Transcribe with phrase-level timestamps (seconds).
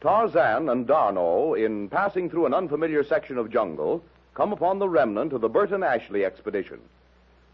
[0.00, 5.32] Tarzan and D'Arnot, in passing through an unfamiliar section of jungle, come upon the remnant
[5.32, 6.78] of the Burton Ashleigh expedition.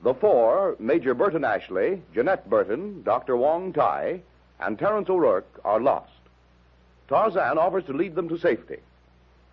[0.02, 3.38] The four, Major Burton Ashleigh, Jeanette Burton, Dr.
[3.38, 4.21] Wong Tai,
[4.61, 6.12] and Terence O'Rourke, are lost.
[7.09, 8.81] Tarzan offers to lead them to safety.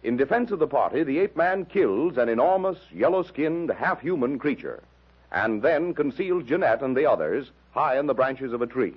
[0.04, 4.38] In defense of the party, the ape man kills an enormous, yellow skinned, half human
[4.38, 4.84] creature,
[5.32, 8.96] and then conceals Jeanette and the others high in the branches of a tree.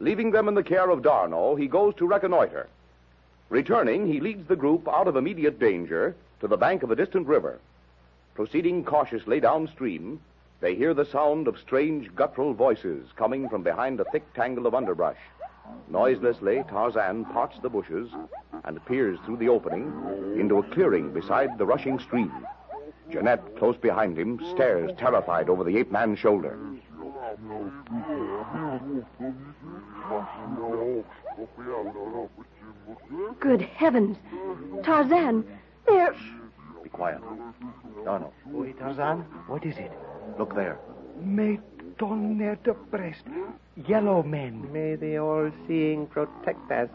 [0.00, 2.66] Leaving them in the care of D'Arnot, he goes to reconnoiter.
[3.48, 7.28] Returning, he leads the group out of immediate danger to the bank of a distant
[7.28, 7.60] river.
[8.34, 10.20] Proceeding cautiously downstream,
[10.60, 14.74] they hear the sound of strange guttural voices coming from behind a thick tangle of
[14.74, 15.18] underbrush.
[15.88, 18.10] Noiselessly, Tarzan parts the bushes
[18.64, 19.92] and peers through the opening
[20.38, 22.32] into a clearing beside the rushing stream.
[23.10, 26.58] Jeanette, close behind him, stares terrified over the ape man's shoulder.
[33.40, 34.16] Good heavens.
[34.82, 35.44] Tarzan,
[35.86, 36.14] there.
[36.82, 37.20] Be quiet.
[38.04, 39.92] D'Arnot, Oui, Tarzan, what is it?
[40.38, 40.78] look there.
[41.22, 41.58] Mais
[41.98, 43.22] tonnerre de Brest.
[43.88, 44.70] Yellow men.
[44.72, 46.88] May the all-seeing protect us.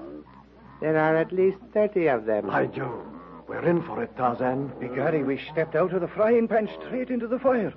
[0.80, 2.48] There are at least 30 of them.
[2.48, 3.06] By Jove.
[3.48, 4.72] We're in for it, Tarzan.
[4.80, 7.74] Begorry, we stepped out of the frying pan straight into the fire.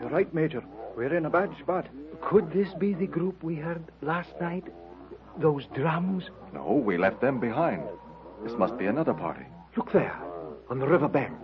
[0.00, 0.62] You're right, Major.
[0.96, 1.86] We're in a bad spot.
[2.20, 4.64] Could this be the group we heard last night?
[5.38, 6.24] Those drums?
[6.52, 7.82] No, we left them behind.
[8.42, 9.44] This must be another party.
[9.76, 10.16] Look there,
[10.68, 11.36] on the river bank.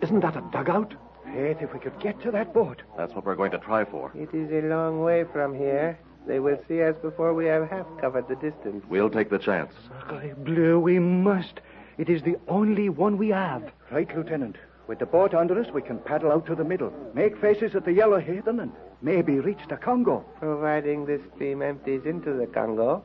[0.00, 0.94] Isn't that a dugout?
[1.24, 2.82] Faith, if we could get to that boat.
[2.96, 4.12] That's what we're going to try for.
[4.14, 5.98] It is a long way from here.
[6.26, 8.84] They will see us before we have half covered the distance.
[8.88, 9.72] We'll take the chance.
[9.88, 11.60] Sacre bleu, we must.
[11.98, 13.72] It is the only one we have.
[13.90, 14.56] Right, Lieutenant.
[14.86, 17.84] With the boat under us, we can paddle out to the middle, make faces at
[17.84, 20.24] the Yellow Heathen, and maybe reach the Congo.
[20.38, 23.02] Providing this stream empties into the Congo.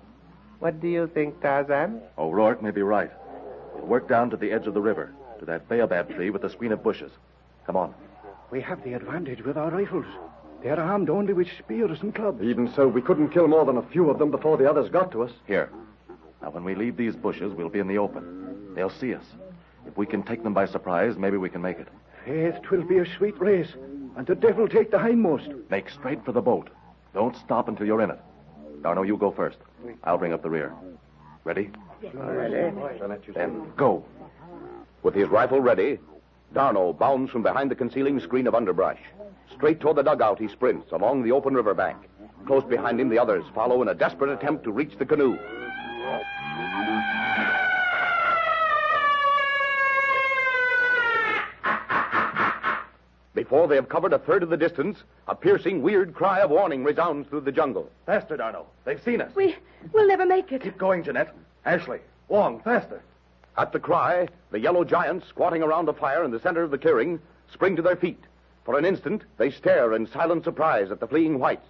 [0.61, 2.01] What do you think, Tarzan?
[2.19, 3.09] O'Rourke may be right.
[3.73, 6.51] We'll work down to the edge of the river, to that baobab tree with the
[6.51, 7.11] screen of bushes.
[7.65, 7.95] Come on.
[8.51, 10.05] We have the advantage with our rifles.
[10.61, 12.43] They're armed only with spears and clubs.
[12.43, 15.11] Even so, we couldn't kill more than a few of them before the others got
[15.13, 15.31] to us.
[15.47, 15.71] Here.
[16.43, 18.75] Now, when we leave these bushes, we'll be in the open.
[18.75, 19.25] They'll see us.
[19.87, 21.87] If we can take them by surprise, maybe we can make it.
[22.23, 23.73] Faith, 'twill be a sweet race,
[24.15, 25.49] and the devil take the hindmost.
[25.71, 26.69] Make straight for the boat.
[27.15, 28.19] Don't stop until you're in it.
[28.83, 29.57] D'Arnot, you go first.
[30.03, 30.73] I'll bring up the rear.
[31.43, 31.71] Ready?
[33.33, 34.05] Then go.
[35.03, 35.99] With his rifle ready,
[36.53, 38.99] D'Arnot bounds from behind the concealing screen of underbrush.
[39.53, 41.97] Straight toward the dugout he sprints along the open riverbank.
[42.45, 45.37] Close behind him, the others follow in a desperate attempt to reach the canoe.
[53.51, 56.85] Before they have covered a third of the distance, a piercing, weird cry of warning
[56.85, 57.89] resounds through the jungle.
[58.05, 58.65] Faster, D'Arnot.
[58.85, 59.35] They've seen us.
[59.35, 59.57] We,
[59.91, 60.61] we'll never make it.
[60.61, 61.35] Keep going, Jeanette.
[61.65, 61.99] Ashleigh.
[62.29, 63.01] Wong, faster.
[63.57, 66.77] At the cry, the yellow giants, squatting around a fire in the center of the
[66.77, 67.19] clearing,
[67.51, 68.23] spring to their feet.
[68.63, 71.67] For an instant, they stare in silent surprise at the fleeing whites.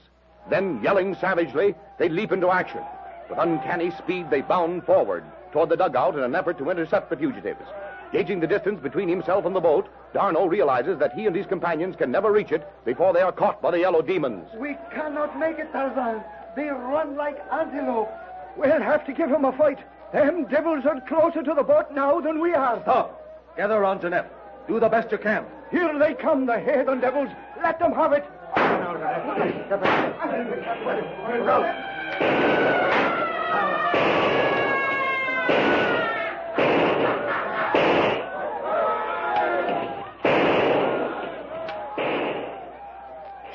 [0.52, 2.84] Then, yelling savagely, they leap into action.
[3.28, 7.18] With uncanny speed, they bound forward toward the dugout in an effort to intercept the
[7.18, 7.66] fugitives.
[8.12, 11.96] Gauging the distance between himself and the boat, D'Arnot realizes that he and his companions
[11.96, 14.50] can never reach it before they are caught by the yellow demons.
[14.58, 16.22] We cannot make it, Tarzan.
[16.56, 18.10] They run like antelope.
[18.58, 19.80] We'll have to give them a fight.
[20.12, 22.82] Them devils are closer to the boat now than we are.
[22.82, 23.56] Stop.
[23.56, 24.30] Gather around Jeanette.
[24.68, 25.46] Do the best you can.
[25.72, 27.30] Here they come, the heathen devils.
[27.64, 28.26] Let them have it.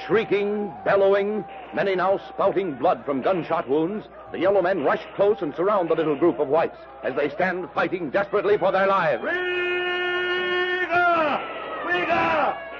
[0.06, 1.44] Shrieking, bellowing,
[1.74, 5.96] many now spouting blood from gunshot wounds, the yellow men rush close and surround the
[5.96, 9.24] little group of whites as they stand fighting desperately for their lives.
[9.24, 9.36] Riga!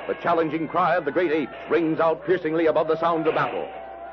[0.07, 3.69] The challenging cry of the great apes rings out piercingly above the sound of battle.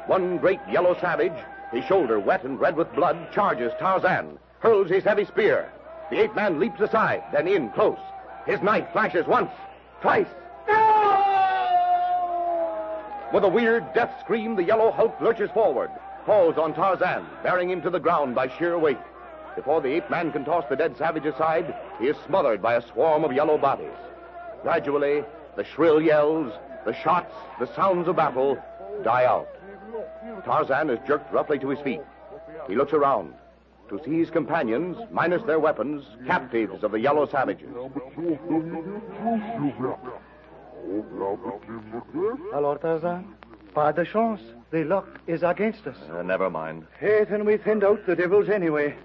[0.08, 1.38] One great yellow savage,
[1.72, 5.72] his shoulder wet and red with blood, charges Tarzan, hurls his heavy spear.
[6.10, 8.00] The ape man leaps aside, then in close.
[8.48, 9.52] His knife flashes once,
[10.02, 10.26] twice.
[13.34, 15.90] With a weird death scream, the yellow hulk lurches forward,
[16.24, 19.00] falls on Tarzan, bearing him to the ground by sheer weight.
[19.56, 22.82] Before the ape man can toss the dead savage aside, he is smothered by a
[22.82, 23.98] swarm of yellow bodies.
[24.62, 25.24] Gradually,
[25.56, 26.54] the shrill yells,
[26.86, 28.56] the shots, the sounds of battle
[29.04, 29.50] die out.
[30.46, 32.02] Tarzan is jerked roughly to his feet.
[32.68, 33.34] He looks around
[33.90, 37.74] to see his companions, minus their weapons, captives of the yellow savages.
[42.54, 43.26] Alors, Tarzan,
[43.74, 44.42] pas de chance.
[44.72, 45.98] The luck is against us.
[46.12, 46.86] Uh, never mind.
[47.00, 48.96] Faith, and we thinned out the devils anyway.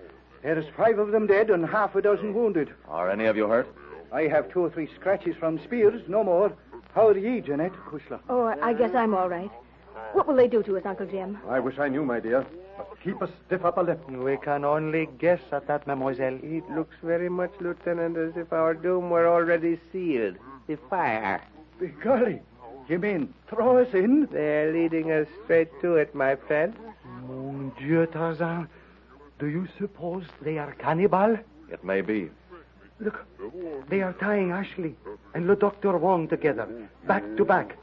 [0.43, 2.71] There's five of them dead and half a dozen wounded.
[2.89, 3.69] Are any of you hurt?
[4.13, 6.53] I have two or three scratches from spears, no more.
[6.95, 8.21] How are ye, Jeanette Kushla?
[8.29, 9.51] Oh, I guess I'm all right.
[10.13, 11.39] What will they do to us, Uncle Jim?
[11.49, 12.47] I wish I knew, my dear.
[12.77, 14.09] But keep a stiff upper lip.
[14.09, 16.39] We can only guess at that, mademoiselle.
[16.43, 20.37] It looks very much, Lieutenant, as if our doom were already sealed.
[20.67, 21.43] The fire.
[22.03, 22.41] Golly,
[22.89, 24.27] you mean throw us in?
[24.33, 26.75] They're leading us straight to it, my friend.
[27.27, 28.69] Mon Dieu, Tarzan.
[29.39, 31.39] Do you suppose they are cannibal?
[31.71, 32.31] It may be.
[32.99, 33.25] Look,
[33.89, 34.97] they are tying Ashleigh
[35.35, 36.69] and Le Doctor Wong together,
[37.07, 37.77] back to back.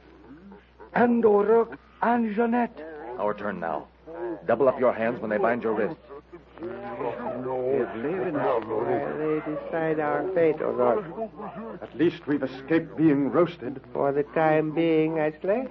[0.94, 2.78] And O'Rourke and Jeanette.
[3.18, 3.88] Our turn now.
[4.46, 5.98] Double up your hands when they bind your wrists.
[7.86, 11.32] While they decide our fate, oh, O'Rourke.
[11.82, 13.80] At least we've escaped being roasted.
[13.94, 15.70] For the time being, Ashleigh,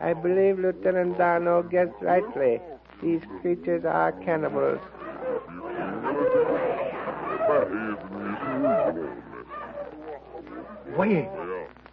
[0.00, 2.60] I believe Lieutenant D'Arnot guessed rightly.
[3.02, 4.80] These creatures are cannibals.
[10.96, 11.28] Wait,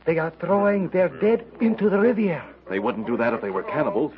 [0.06, 2.44] they are throwing their dead into the riviera.
[2.70, 4.14] They wouldn't do that if they were cannibals.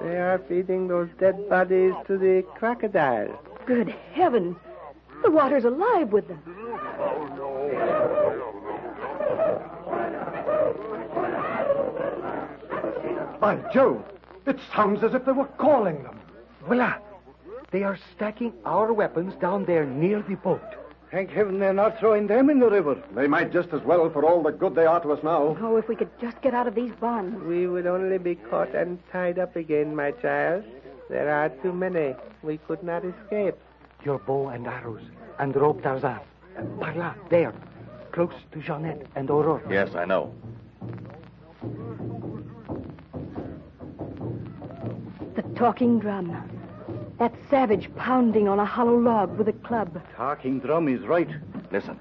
[0.00, 3.38] They are feeding those dead bodies to the crocodile.
[3.66, 4.56] Good heavens.
[5.22, 6.42] The water's alive with them.
[6.98, 7.48] Oh, no.
[13.40, 14.04] By Jove,
[14.46, 16.20] it sounds as if they were calling them.
[16.66, 16.98] Voila!
[17.70, 20.62] They are stacking our weapons down there near the boat.
[21.12, 22.96] Thank heaven they're not throwing them in the river.
[23.14, 25.58] They might just as well for all the good they are to us now.
[25.60, 27.38] Oh, if we could just get out of these bonds.
[27.44, 30.64] We would only be caught and tied up again, my child.
[31.10, 32.14] There are too many.
[32.42, 33.56] We could not escape.
[34.02, 35.02] Your bow and arrows
[35.38, 36.20] and rope, Tarzan.
[36.80, 37.52] Par là, there,
[38.10, 39.60] close to Jeanette and Aurora.
[39.70, 40.32] Yes, I know.
[45.34, 46.61] The talking drum.
[47.22, 50.02] That savage pounding on a hollow log with a club.
[50.16, 51.28] Talking drum is right.
[51.70, 51.96] Listen.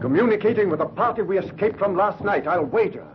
[0.00, 3.08] Communicating with the party we escaped from last night, I'll wager.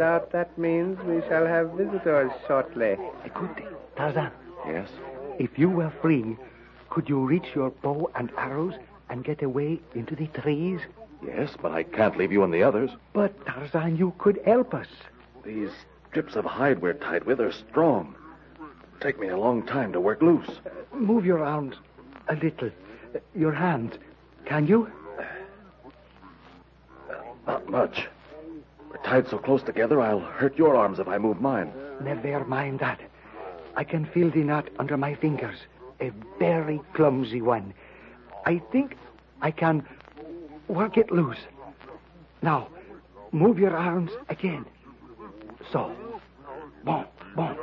[0.00, 2.96] Doubt that means we shall have visitors shortly.
[3.26, 3.62] Écoute,
[3.96, 4.30] Tarzan,
[4.66, 4.88] Yes?
[5.38, 6.38] if you were free,
[6.88, 8.72] could you reach your bow and arrows
[9.10, 10.80] and get away into the trees?
[11.22, 12.88] Yes, but I can't leave you and the others.
[13.12, 14.86] But, Tarzan, you could help us.
[15.44, 15.70] These
[16.08, 18.14] strips of hide we're tied with are strong.
[19.00, 20.48] Take me a long time to work loose.
[20.94, 21.76] Move your arms
[22.28, 22.70] a little.
[23.14, 23.98] Uh, Your hands.
[24.46, 24.90] Can you?
[27.46, 28.08] Not much.
[29.04, 31.72] Tied so close together, I'll hurt your arms if I move mine.
[32.00, 33.00] Never mind that.
[33.76, 35.58] I can feel the knot under my fingers.
[36.00, 37.74] A very clumsy one.
[38.46, 38.96] I think
[39.42, 39.86] I can
[40.68, 41.38] work it loose.
[42.42, 42.68] Now,
[43.32, 44.64] move your arms again.
[45.72, 45.94] So.
[46.84, 47.06] Bon,
[47.36, 47.56] bon.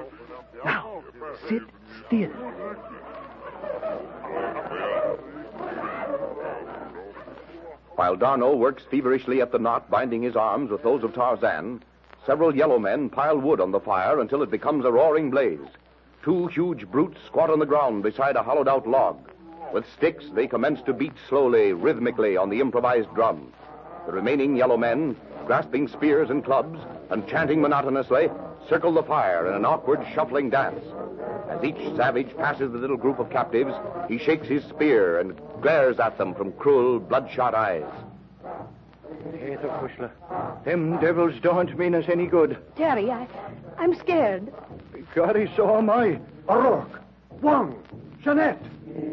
[0.63, 1.03] Now,
[1.49, 1.63] sit
[2.05, 2.31] still.
[7.97, 11.81] While D'Arnot works feverishly at the knot binding his arms with those of Tarzan,
[12.27, 15.67] several yellow men pile wood on the fire until it becomes a roaring blaze.
[16.21, 19.17] Two huge brutes squat on the ground beside a hollowed out log.
[19.73, 23.51] With sticks, they commence to beat slowly, rhythmically on the improvised drum.
[24.05, 25.15] The remaining yellow men,
[25.47, 26.79] grasping spears and clubs
[27.09, 28.29] and chanting monotonously,
[28.69, 30.83] circle the fire in an awkward, shuffling dance.
[31.49, 33.73] As each savage passes the little group of captives,
[34.07, 37.89] he shakes his spear and glares at them from cruel, bloodshot eyes.
[39.33, 40.11] Peter Kushler,
[40.63, 42.57] them devils don't mean us any good.
[42.75, 43.27] Terry, I,
[43.77, 44.51] I'm scared.
[45.15, 46.19] Golly, so am I.
[46.49, 47.01] O'Rourke,
[47.41, 47.81] Wong,
[48.23, 48.61] Jeanette.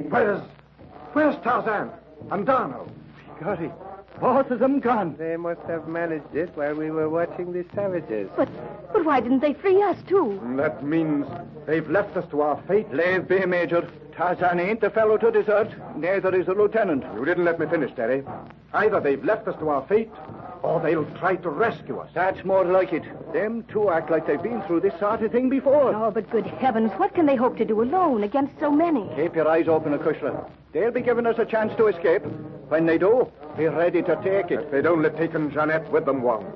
[0.08, 0.40] Where's.
[1.12, 1.90] Where's Tarzan
[2.32, 2.88] and D'Arnot?
[3.40, 3.70] Golly,
[4.20, 5.16] both of them gone.
[5.18, 8.30] They must have managed it while we were watching the savages.
[8.36, 8.48] But,
[8.92, 10.40] but why didn't they free us, too?
[10.56, 11.26] That means
[11.66, 12.92] they've left us to our fate.
[12.92, 13.88] Leave be, Major.
[14.16, 15.70] Tarzan ain't the fellow to desert.
[15.96, 17.04] Neither is the lieutenant.
[17.16, 18.22] You didn't let me finish, Terry.
[18.72, 20.10] Either they've left us to our fate,
[20.62, 22.10] or they'll try to rescue us.
[22.14, 23.02] That's more like it.
[23.32, 25.94] Them two act like they've been through this sort of thing before.
[25.94, 29.08] Oh, but good heavens, what can they hope to do alone against so many?
[29.16, 30.48] Keep your eyes open, Kushler.
[30.72, 32.22] They'll be giving us a chance to escape.
[32.68, 34.60] When they do, be ready to take it.
[34.64, 36.52] If they'd only taken Jeanette with them, Wong.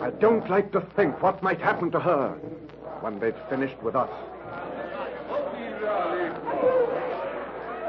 [0.00, 2.30] I don't like to think what might happen to her
[3.00, 4.10] when they've finished with us.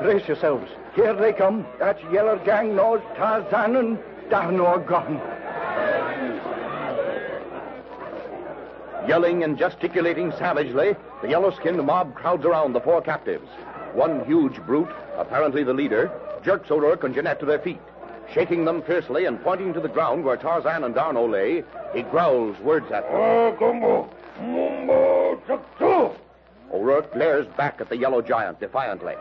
[0.01, 0.69] Brace yourselves.
[0.95, 1.65] Here they come.
[1.79, 5.21] That yellow gang knows Tarzan and D'Arnot are gone.
[9.07, 13.47] Yelling and gesticulating savagely, the yellow skinned mob crowds around the four captives.
[13.93, 16.11] One huge brute, apparently the leader,
[16.43, 17.79] jerks O'Rourke and Jeanette to their feet.
[18.33, 22.57] Shaking them fiercely and pointing to the ground where Tarzan and D'Arnot lay, he growls
[22.59, 23.15] words at them.
[26.71, 29.15] O'Rourke oh, glares back at the yellow giant defiantly.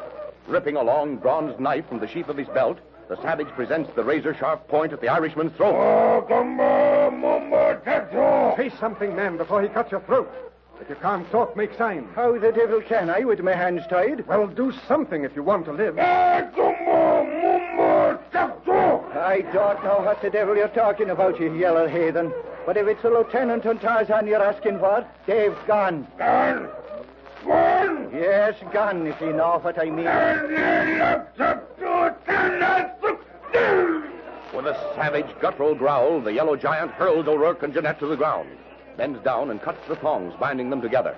[0.47, 4.03] Ripping a long bronze knife from the sheath of his belt, the savage presents the
[4.03, 5.75] razor sharp point at the Irishman's throat.
[5.75, 8.57] Ogumbo, Mumbo Tekko.
[8.57, 10.31] Say something, man, before he cuts your throat.
[10.81, 12.09] If you can't talk, make signs.
[12.15, 14.27] How the devil can I with my hands tied?
[14.27, 15.97] Well, do something if you want to live.
[19.33, 22.33] I don't know what the devil you're talking about, you yellow heathen.
[22.67, 26.07] But if it's the lieutenant and Tarzan you're asking for, Dave's gone.
[26.19, 26.69] Gone?
[27.47, 28.11] Gone?
[28.13, 30.07] Yes, gone, if you know what I mean.
[34.55, 38.49] With a savage, guttural growl, the yellow giant hurls O'Rourke and Jeanette to the ground,
[38.97, 41.17] bends down and cuts the thongs binding them together.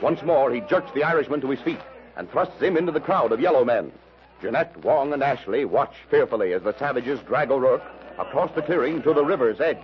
[0.00, 1.80] Once more, he jerks the Irishman to his feet
[2.16, 3.90] and thrusts him into the crowd of yellow men.
[4.40, 7.82] Jeanette, Wong, and Ashleigh watch fearfully as the savages drag O'Rourke
[8.18, 9.78] across the clearing to the river's edge.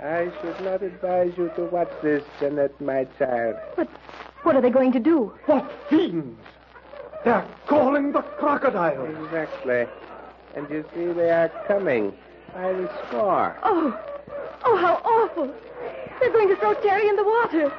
[0.00, 3.56] I should not advise you to watch this, Jeanette, my child.
[3.76, 3.88] But
[4.42, 5.32] what are they going to do?
[5.46, 6.38] What fiends!
[7.24, 9.06] They're calling the crocodile.
[9.24, 9.86] Exactly.
[10.54, 12.12] And you see, they are coming.
[12.52, 13.56] By the score.
[13.62, 13.98] Oh,
[14.64, 15.54] oh, how awful.
[16.20, 17.72] They're going to throw Terry in the water.